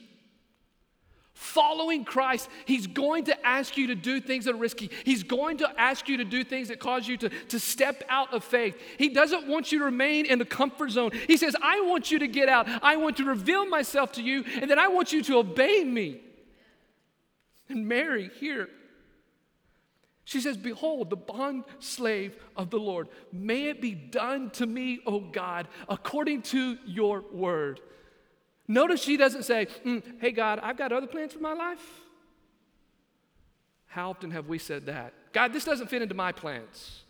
[1.34, 4.90] Following Christ, He's going to ask you to do things that are risky.
[5.04, 8.34] He's going to ask you to do things that cause you to, to step out
[8.34, 8.82] of faith.
[8.98, 11.12] He doesn't want you to remain in the comfort zone.
[11.28, 12.70] He says, I want you to get out.
[12.82, 16.22] I want to reveal myself to you, and then I want you to obey me.
[17.68, 18.70] And Mary, here,
[20.28, 23.08] she says, Behold, the bond slave of the Lord.
[23.32, 27.80] May it be done to me, O God, according to your word.
[28.68, 31.80] Notice she doesn't say, mm, Hey, God, I've got other plans for my life.
[33.86, 35.14] How often have we said that?
[35.32, 37.04] God, this doesn't fit into my plans.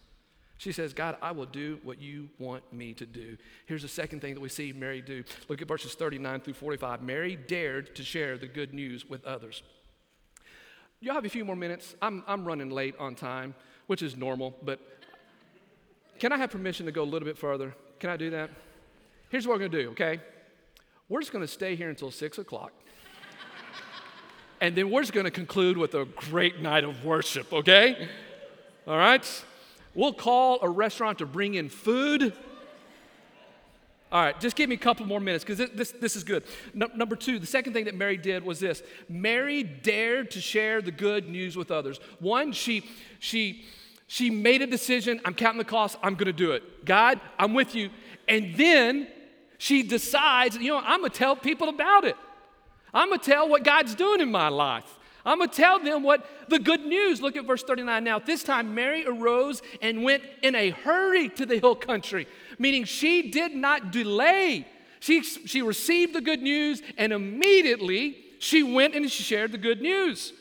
[0.60, 3.36] She says, God, I will do what you want me to do.
[3.66, 5.24] Here's the second thing that we see Mary do.
[5.50, 7.02] Look at verses 39 through 45.
[7.02, 9.64] Mary dared to share the good news with others.
[11.00, 11.96] Y'all have a few more minutes?
[12.02, 13.54] I'm, I'm running late on time,
[13.86, 14.80] which is normal, but
[16.18, 17.76] can I have permission to go a little bit further?
[18.00, 18.50] Can I do that?
[19.30, 20.20] Here's what we're gonna do, okay?
[21.08, 22.72] We're just gonna stay here until six o'clock.
[24.62, 28.10] and then we're just gonna conclude with a great night of worship, okay?
[28.88, 29.46] All right?
[29.94, 32.34] We'll call a restaurant to bring in food.
[34.10, 36.44] All right, just give me a couple more minutes because this, this, this, is good.
[36.74, 40.82] No, number two, the second thing that Mary did was this Mary dared to share
[40.82, 42.00] the good news with others.
[42.20, 42.90] One, she,
[43.20, 43.66] she,
[44.08, 46.86] she made a decision I'm counting the cost, I'm going to do it.
[46.86, 47.90] God, I'm with you.
[48.30, 49.08] And then
[49.58, 52.16] she decides, you know, I'm going to tell people about it.
[52.94, 54.98] I'm going to tell what God's doing in my life.
[55.28, 57.22] I'm going to tell them what the good news.
[57.22, 58.18] Look at verse 39 now.
[58.18, 63.30] This time Mary arose and went in a hurry to the hill country, meaning she
[63.30, 64.68] did not delay.
[65.00, 69.82] She, she received the good news and immediately she went and she shared the good
[69.82, 70.34] news.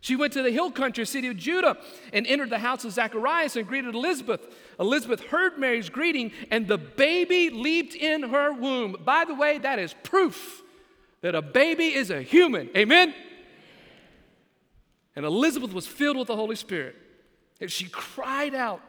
[0.00, 1.76] She went to the hill country, city of Judah,
[2.12, 4.40] and entered the house of Zacharias and greeted Elizabeth.
[4.80, 8.96] Elizabeth heard Mary's greeting, and the baby leaped in her womb.
[9.04, 10.62] By the way, that is proof
[11.20, 12.68] that a baby is a human.
[12.76, 13.14] Amen?
[15.14, 16.96] And Elizabeth was filled with the Holy Spirit.
[17.60, 18.80] And she cried out,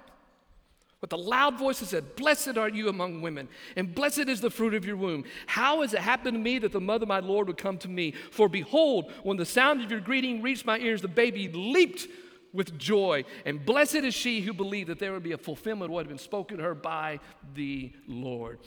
[1.04, 4.49] with a loud voice and said, Blessed are you among women, and blessed is the
[4.49, 5.26] fruit of your womb.
[5.47, 7.89] How has it happened to me that the mother of my Lord would come to
[7.89, 8.14] me?
[8.32, 12.08] For behold, when the sound of your greeting reached my ears, the baby leaped
[12.54, 13.26] with joy.
[13.43, 16.08] And blessed is she who believed that there would be a fulfillment of what had
[16.08, 17.20] been spoken to her by
[17.54, 18.60] the Lord.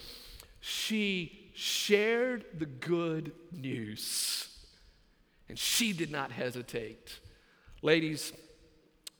[0.61, 4.51] She shared the good news,
[5.49, 7.19] and she did not hesitate.
[7.81, 8.35] Ladies,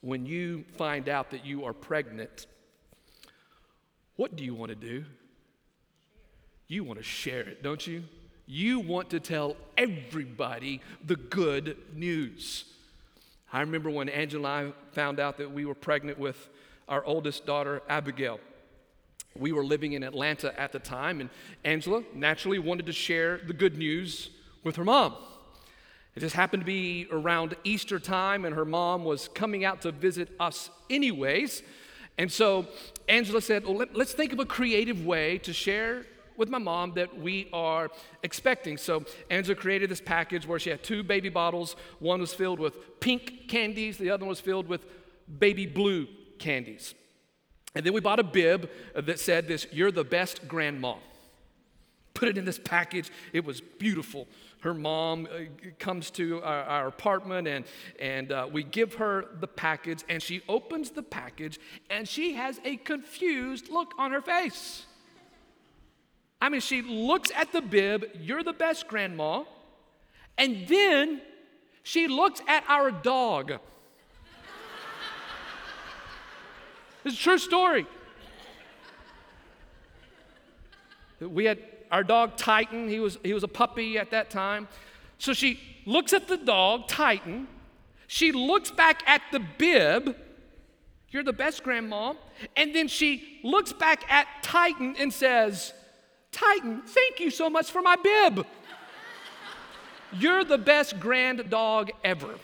[0.01, 2.45] when you find out that you are pregnant,
[4.17, 5.05] what do you want to do?
[6.67, 8.03] You want to share it, don't you?
[8.45, 12.65] You want to tell everybody the good news.
[13.51, 16.49] I remember when Angela and I found out that we were pregnant with
[16.89, 18.39] our oldest daughter, Abigail.
[19.37, 21.29] We were living in Atlanta at the time, and
[21.63, 24.29] Angela naturally wanted to share the good news
[24.63, 25.15] with her mom.
[26.15, 29.91] It just happened to be around Easter time, and her mom was coming out to
[29.91, 31.61] visit us, anyways.
[32.17, 32.67] And so
[33.07, 36.05] Angela said, Well, let, us think of a creative way to share
[36.35, 37.89] with my mom that we are
[38.23, 38.77] expecting.
[38.77, 41.75] So Angela created this package where she had two baby bottles.
[41.99, 44.85] One was filled with pink candies, the other one was filled with
[45.39, 46.07] baby blue
[46.39, 46.93] candies.
[47.75, 50.95] And then we bought a bib that said this, You're the best grandma.
[52.13, 53.11] Put it in this package.
[53.31, 54.27] It was beautiful
[54.61, 55.45] her mom uh,
[55.79, 57.65] comes to our, our, apartment and,
[57.99, 62.59] and uh, we give her the package and she opens the package and she has
[62.65, 64.85] a confused look on her face.
[66.41, 69.43] I mean she looks at the bib you're the best grandma
[70.37, 71.21] and then
[71.83, 73.53] she looks at our dog.
[77.05, 77.87] It's a true story.
[81.21, 81.59] We had
[81.91, 84.67] our dog Titan, he was, he was a puppy at that time.
[85.17, 87.47] So she looks at the dog, Titan.
[88.07, 90.15] She looks back at the bib.
[91.09, 92.13] You're the best grandma.
[92.55, 95.73] And then she looks back at Titan and says,
[96.31, 98.45] Titan, thank you so much for my bib.
[100.13, 102.35] You're the best grand dog ever.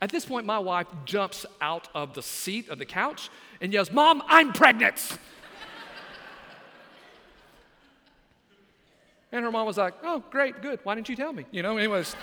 [0.00, 3.90] At this point, my wife jumps out of the seat of the couch and yells,
[3.90, 5.18] Mom, I'm pregnant.
[9.30, 10.80] And her mom was like, oh, great, good.
[10.84, 11.44] Why didn't you tell me?
[11.50, 12.16] You know, anyways.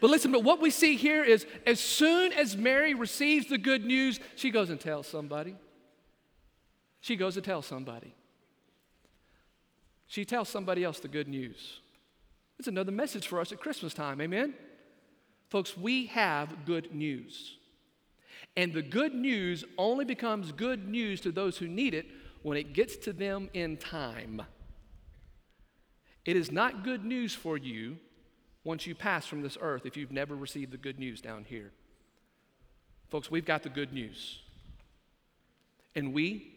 [0.00, 3.84] but listen, but what we see here is as soon as Mary receives the good
[3.84, 5.54] news, she goes and tells somebody.
[7.00, 8.14] She goes and tells somebody.
[10.06, 11.80] She tells somebody else the good news.
[12.58, 14.54] It's another message for us at Christmas time, amen?
[15.48, 17.58] Folks, we have good news.
[18.56, 22.06] And the good news only becomes good news to those who need it
[22.42, 24.42] when it gets to them in time.
[26.24, 27.96] It is not good news for you
[28.64, 31.72] once you pass from this earth if you've never received the good news down here.
[33.08, 34.40] Folks, we've got the good news.
[35.94, 36.52] And we,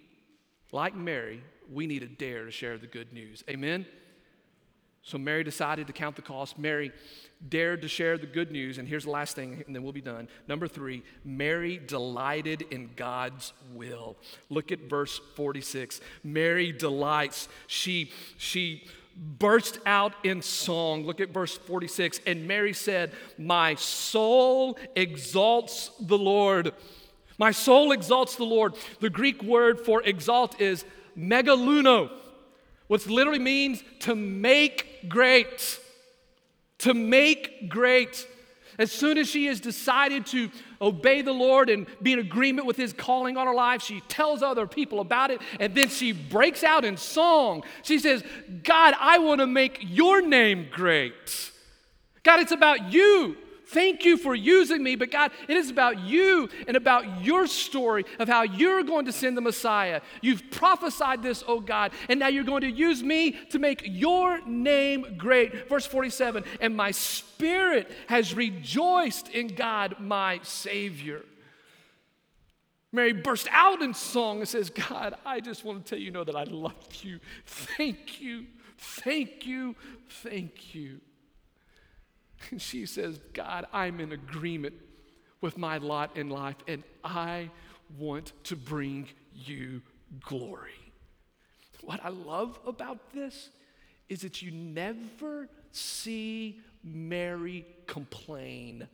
[0.71, 3.43] like Mary, we need to dare to share the good news.
[3.49, 3.85] Amen?
[5.03, 6.59] So Mary decided to count the cost.
[6.59, 6.91] Mary
[7.49, 8.77] dared to share the good news.
[8.77, 10.27] And here's the last thing, and then we'll be done.
[10.47, 14.15] Number three, Mary delighted in God's will.
[14.49, 16.01] Look at verse 46.
[16.23, 17.49] Mary delights.
[17.65, 18.83] She, she
[19.17, 21.05] burst out in song.
[21.05, 22.19] Look at verse 46.
[22.27, 26.73] And Mary said, My soul exalts the Lord.
[27.39, 28.75] My soul exalts the Lord.
[28.99, 30.85] The Greek word for exalt is
[31.17, 32.11] megaluno
[32.91, 35.79] which literally means to make great.
[36.79, 38.27] To make great.
[38.77, 42.75] As soon as she has decided to obey the Lord and be in agreement with
[42.75, 46.65] His calling on her life, she tells other people about it and then she breaks
[46.65, 47.63] out in song.
[47.83, 48.25] She says,
[48.61, 51.51] God, I want to make your name great.
[52.23, 53.37] God, it's about you.
[53.71, 58.03] Thank you for using me, but God, it is about you and about your story
[58.19, 60.01] of how you're going to send the Messiah.
[60.21, 64.45] You've prophesied this, oh God, and now you're going to use me to make your
[64.45, 65.69] name great.
[65.69, 71.23] Verse 47 And my spirit has rejoiced in God, my Savior.
[72.91, 76.25] Mary burst out in song and says, God, I just want to tell you know
[76.25, 77.21] that I love you.
[77.45, 78.47] Thank you,
[78.77, 79.77] thank you,
[80.09, 80.99] thank you.
[82.49, 84.75] And she says, God, I'm in agreement
[85.41, 87.49] with my lot in life, and I
[87.97, 89.81] want to bring you
[90.19, 90.71] glory.
[91.81, 93.49] What I love about this
[94.07, 98.87] is that you never see Mary complain.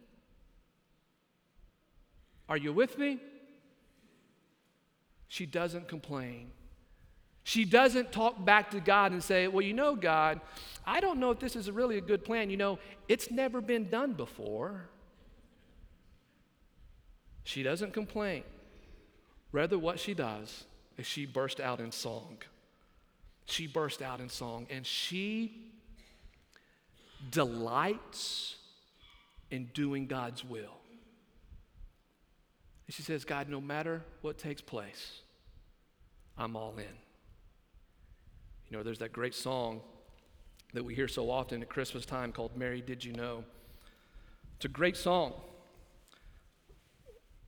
[2.47, 3.19] Are you with me?
[5.27, 6.51] She doesn't complain.
[7.47, 10.41] She doesn't talk back to God and say, Well, you know, God,
[10.85, 12.49] I don't know if this is really a good plan.
[12.49, 12.77] You know,
[13.07, 14.89] it's never been done before.
[17.45, 18.43] She doesn't complain.
[19.53, 20.65] Rather, what she does
[20.97, 22.39] is she burst out in song.
[23.45, 25.71] She burst out in song and she
[27.31, 28.57] delights
[29.51, 30.81] in doing God's will.
[32.87, 35.21] And she says, God, no matter what takes place,
[36.37, 37.06] I'm all in.
[38.70, 39.82] You know, there's that great song
[40.74, 43.43] that we hear so often at Christmas time called Mary Did You Know?
[44.57, 45.34] It's a great song.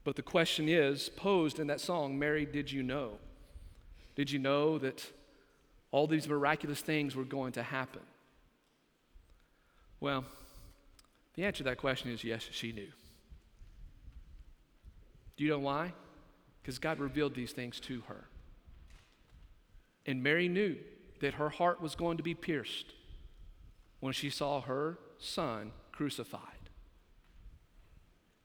[0.04, 3.18] But the question is posed in that song Mary, did you know?
[4.16, 5.04] Did you know that
[5.90, 8.02] all these miraculous things were going to happen?
[10.00, 10.24] Well,
[11.34, 12.88] the answer to that question is yes, she knew.
[15.36, 15.92] Do you know why?
[16.62, 18.24] Because God revealed these things to her.
[20.06, 20.76] And Mary knew
[21.20, 22.92] that her heart was going to be pierced
[24.00, 26.42] when she saw her son crucified.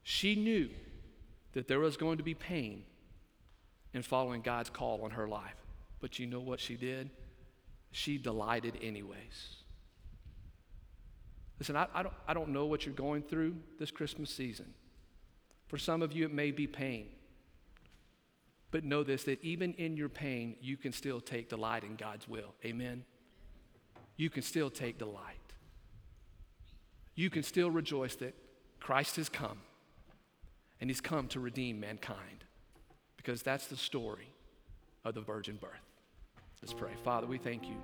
[0.02, 0.70] She knew
[1.52, 2.84] that there was going to be pain
[3.92, 5.56] in following God's call on her life.
[6.00, 7.10] But you know what she did?
[7.90, 9.56] She delighted anyways.
[11.58, 14.74] Listen, I, I, don't, I don't know what you're going through this Christmas season.
[15.66, 17.08] For some of you, it may be pain.
[18.76, 22.28] But know this that even in your pain, you can still take delight in God's
[22.28, 22.52] will.
[22.62, 23.04] Amen?
[24.18, 25.40] You can still take delight.
[27.14, 28.34] You can still rejoice that
[28.78, 29.60] Christ has come
[30.78, 32.44] and he's come to redeem mankind
[33.16, 34.28] because that's the story
[35.06, 35.70] of the virgin birth.
[36.60, 36.92] Let's pray.
[37.02, 37.76] Father, we thank you.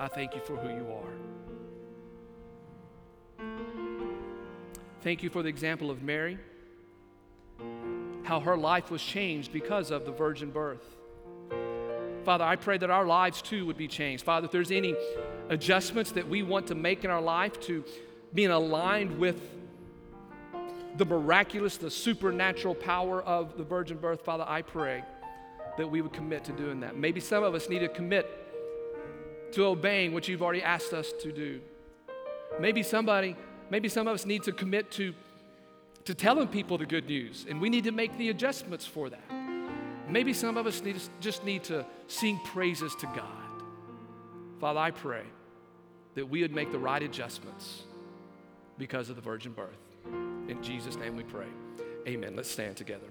[0.00, 1.14] I thank you for who you are.
[5.02, 6.40] Thank you for the example of Mary,
[8.30, 10.96] how her life was changed because of the virgin birth.
[12.24, 14.22] Father, I pray that our lives too would be changed.
[14.24, 14.94] Father, if there's any
[15.48, 17.82] adjustments that we want to make in our life to
[18.32, 19.40] being aligned with
[20.96, 25.02] the miraculous, the supernatural power of the virgin birth, Father, I pray
[25.76, 26.96] that we would commit to doing that.
[26.96, 28.30] Maybe some of us need to commit
[29.54, 31.60] to obeying what you've already asked us to do.
[32.60, 33.34] Maybe somebody,
[33.70, 35.14] maybe some of us need to commit to,
[36.04, 39.30] to telling people the good news, and we need to make the adjustments for that.
[40.08, 43.26] Maybe some of us need to, just need to sing praises to God.
[44.60, 45.22] Father, I pray
[46.14, 47.82] that we would make the right adjustments
[48.76, 49.78] because of the virgin birth.
[50.48, 51.46] In Jesus' name we pray.
[52.08, 52.34] Amen.
[52.34, 53.06] Let's stand together.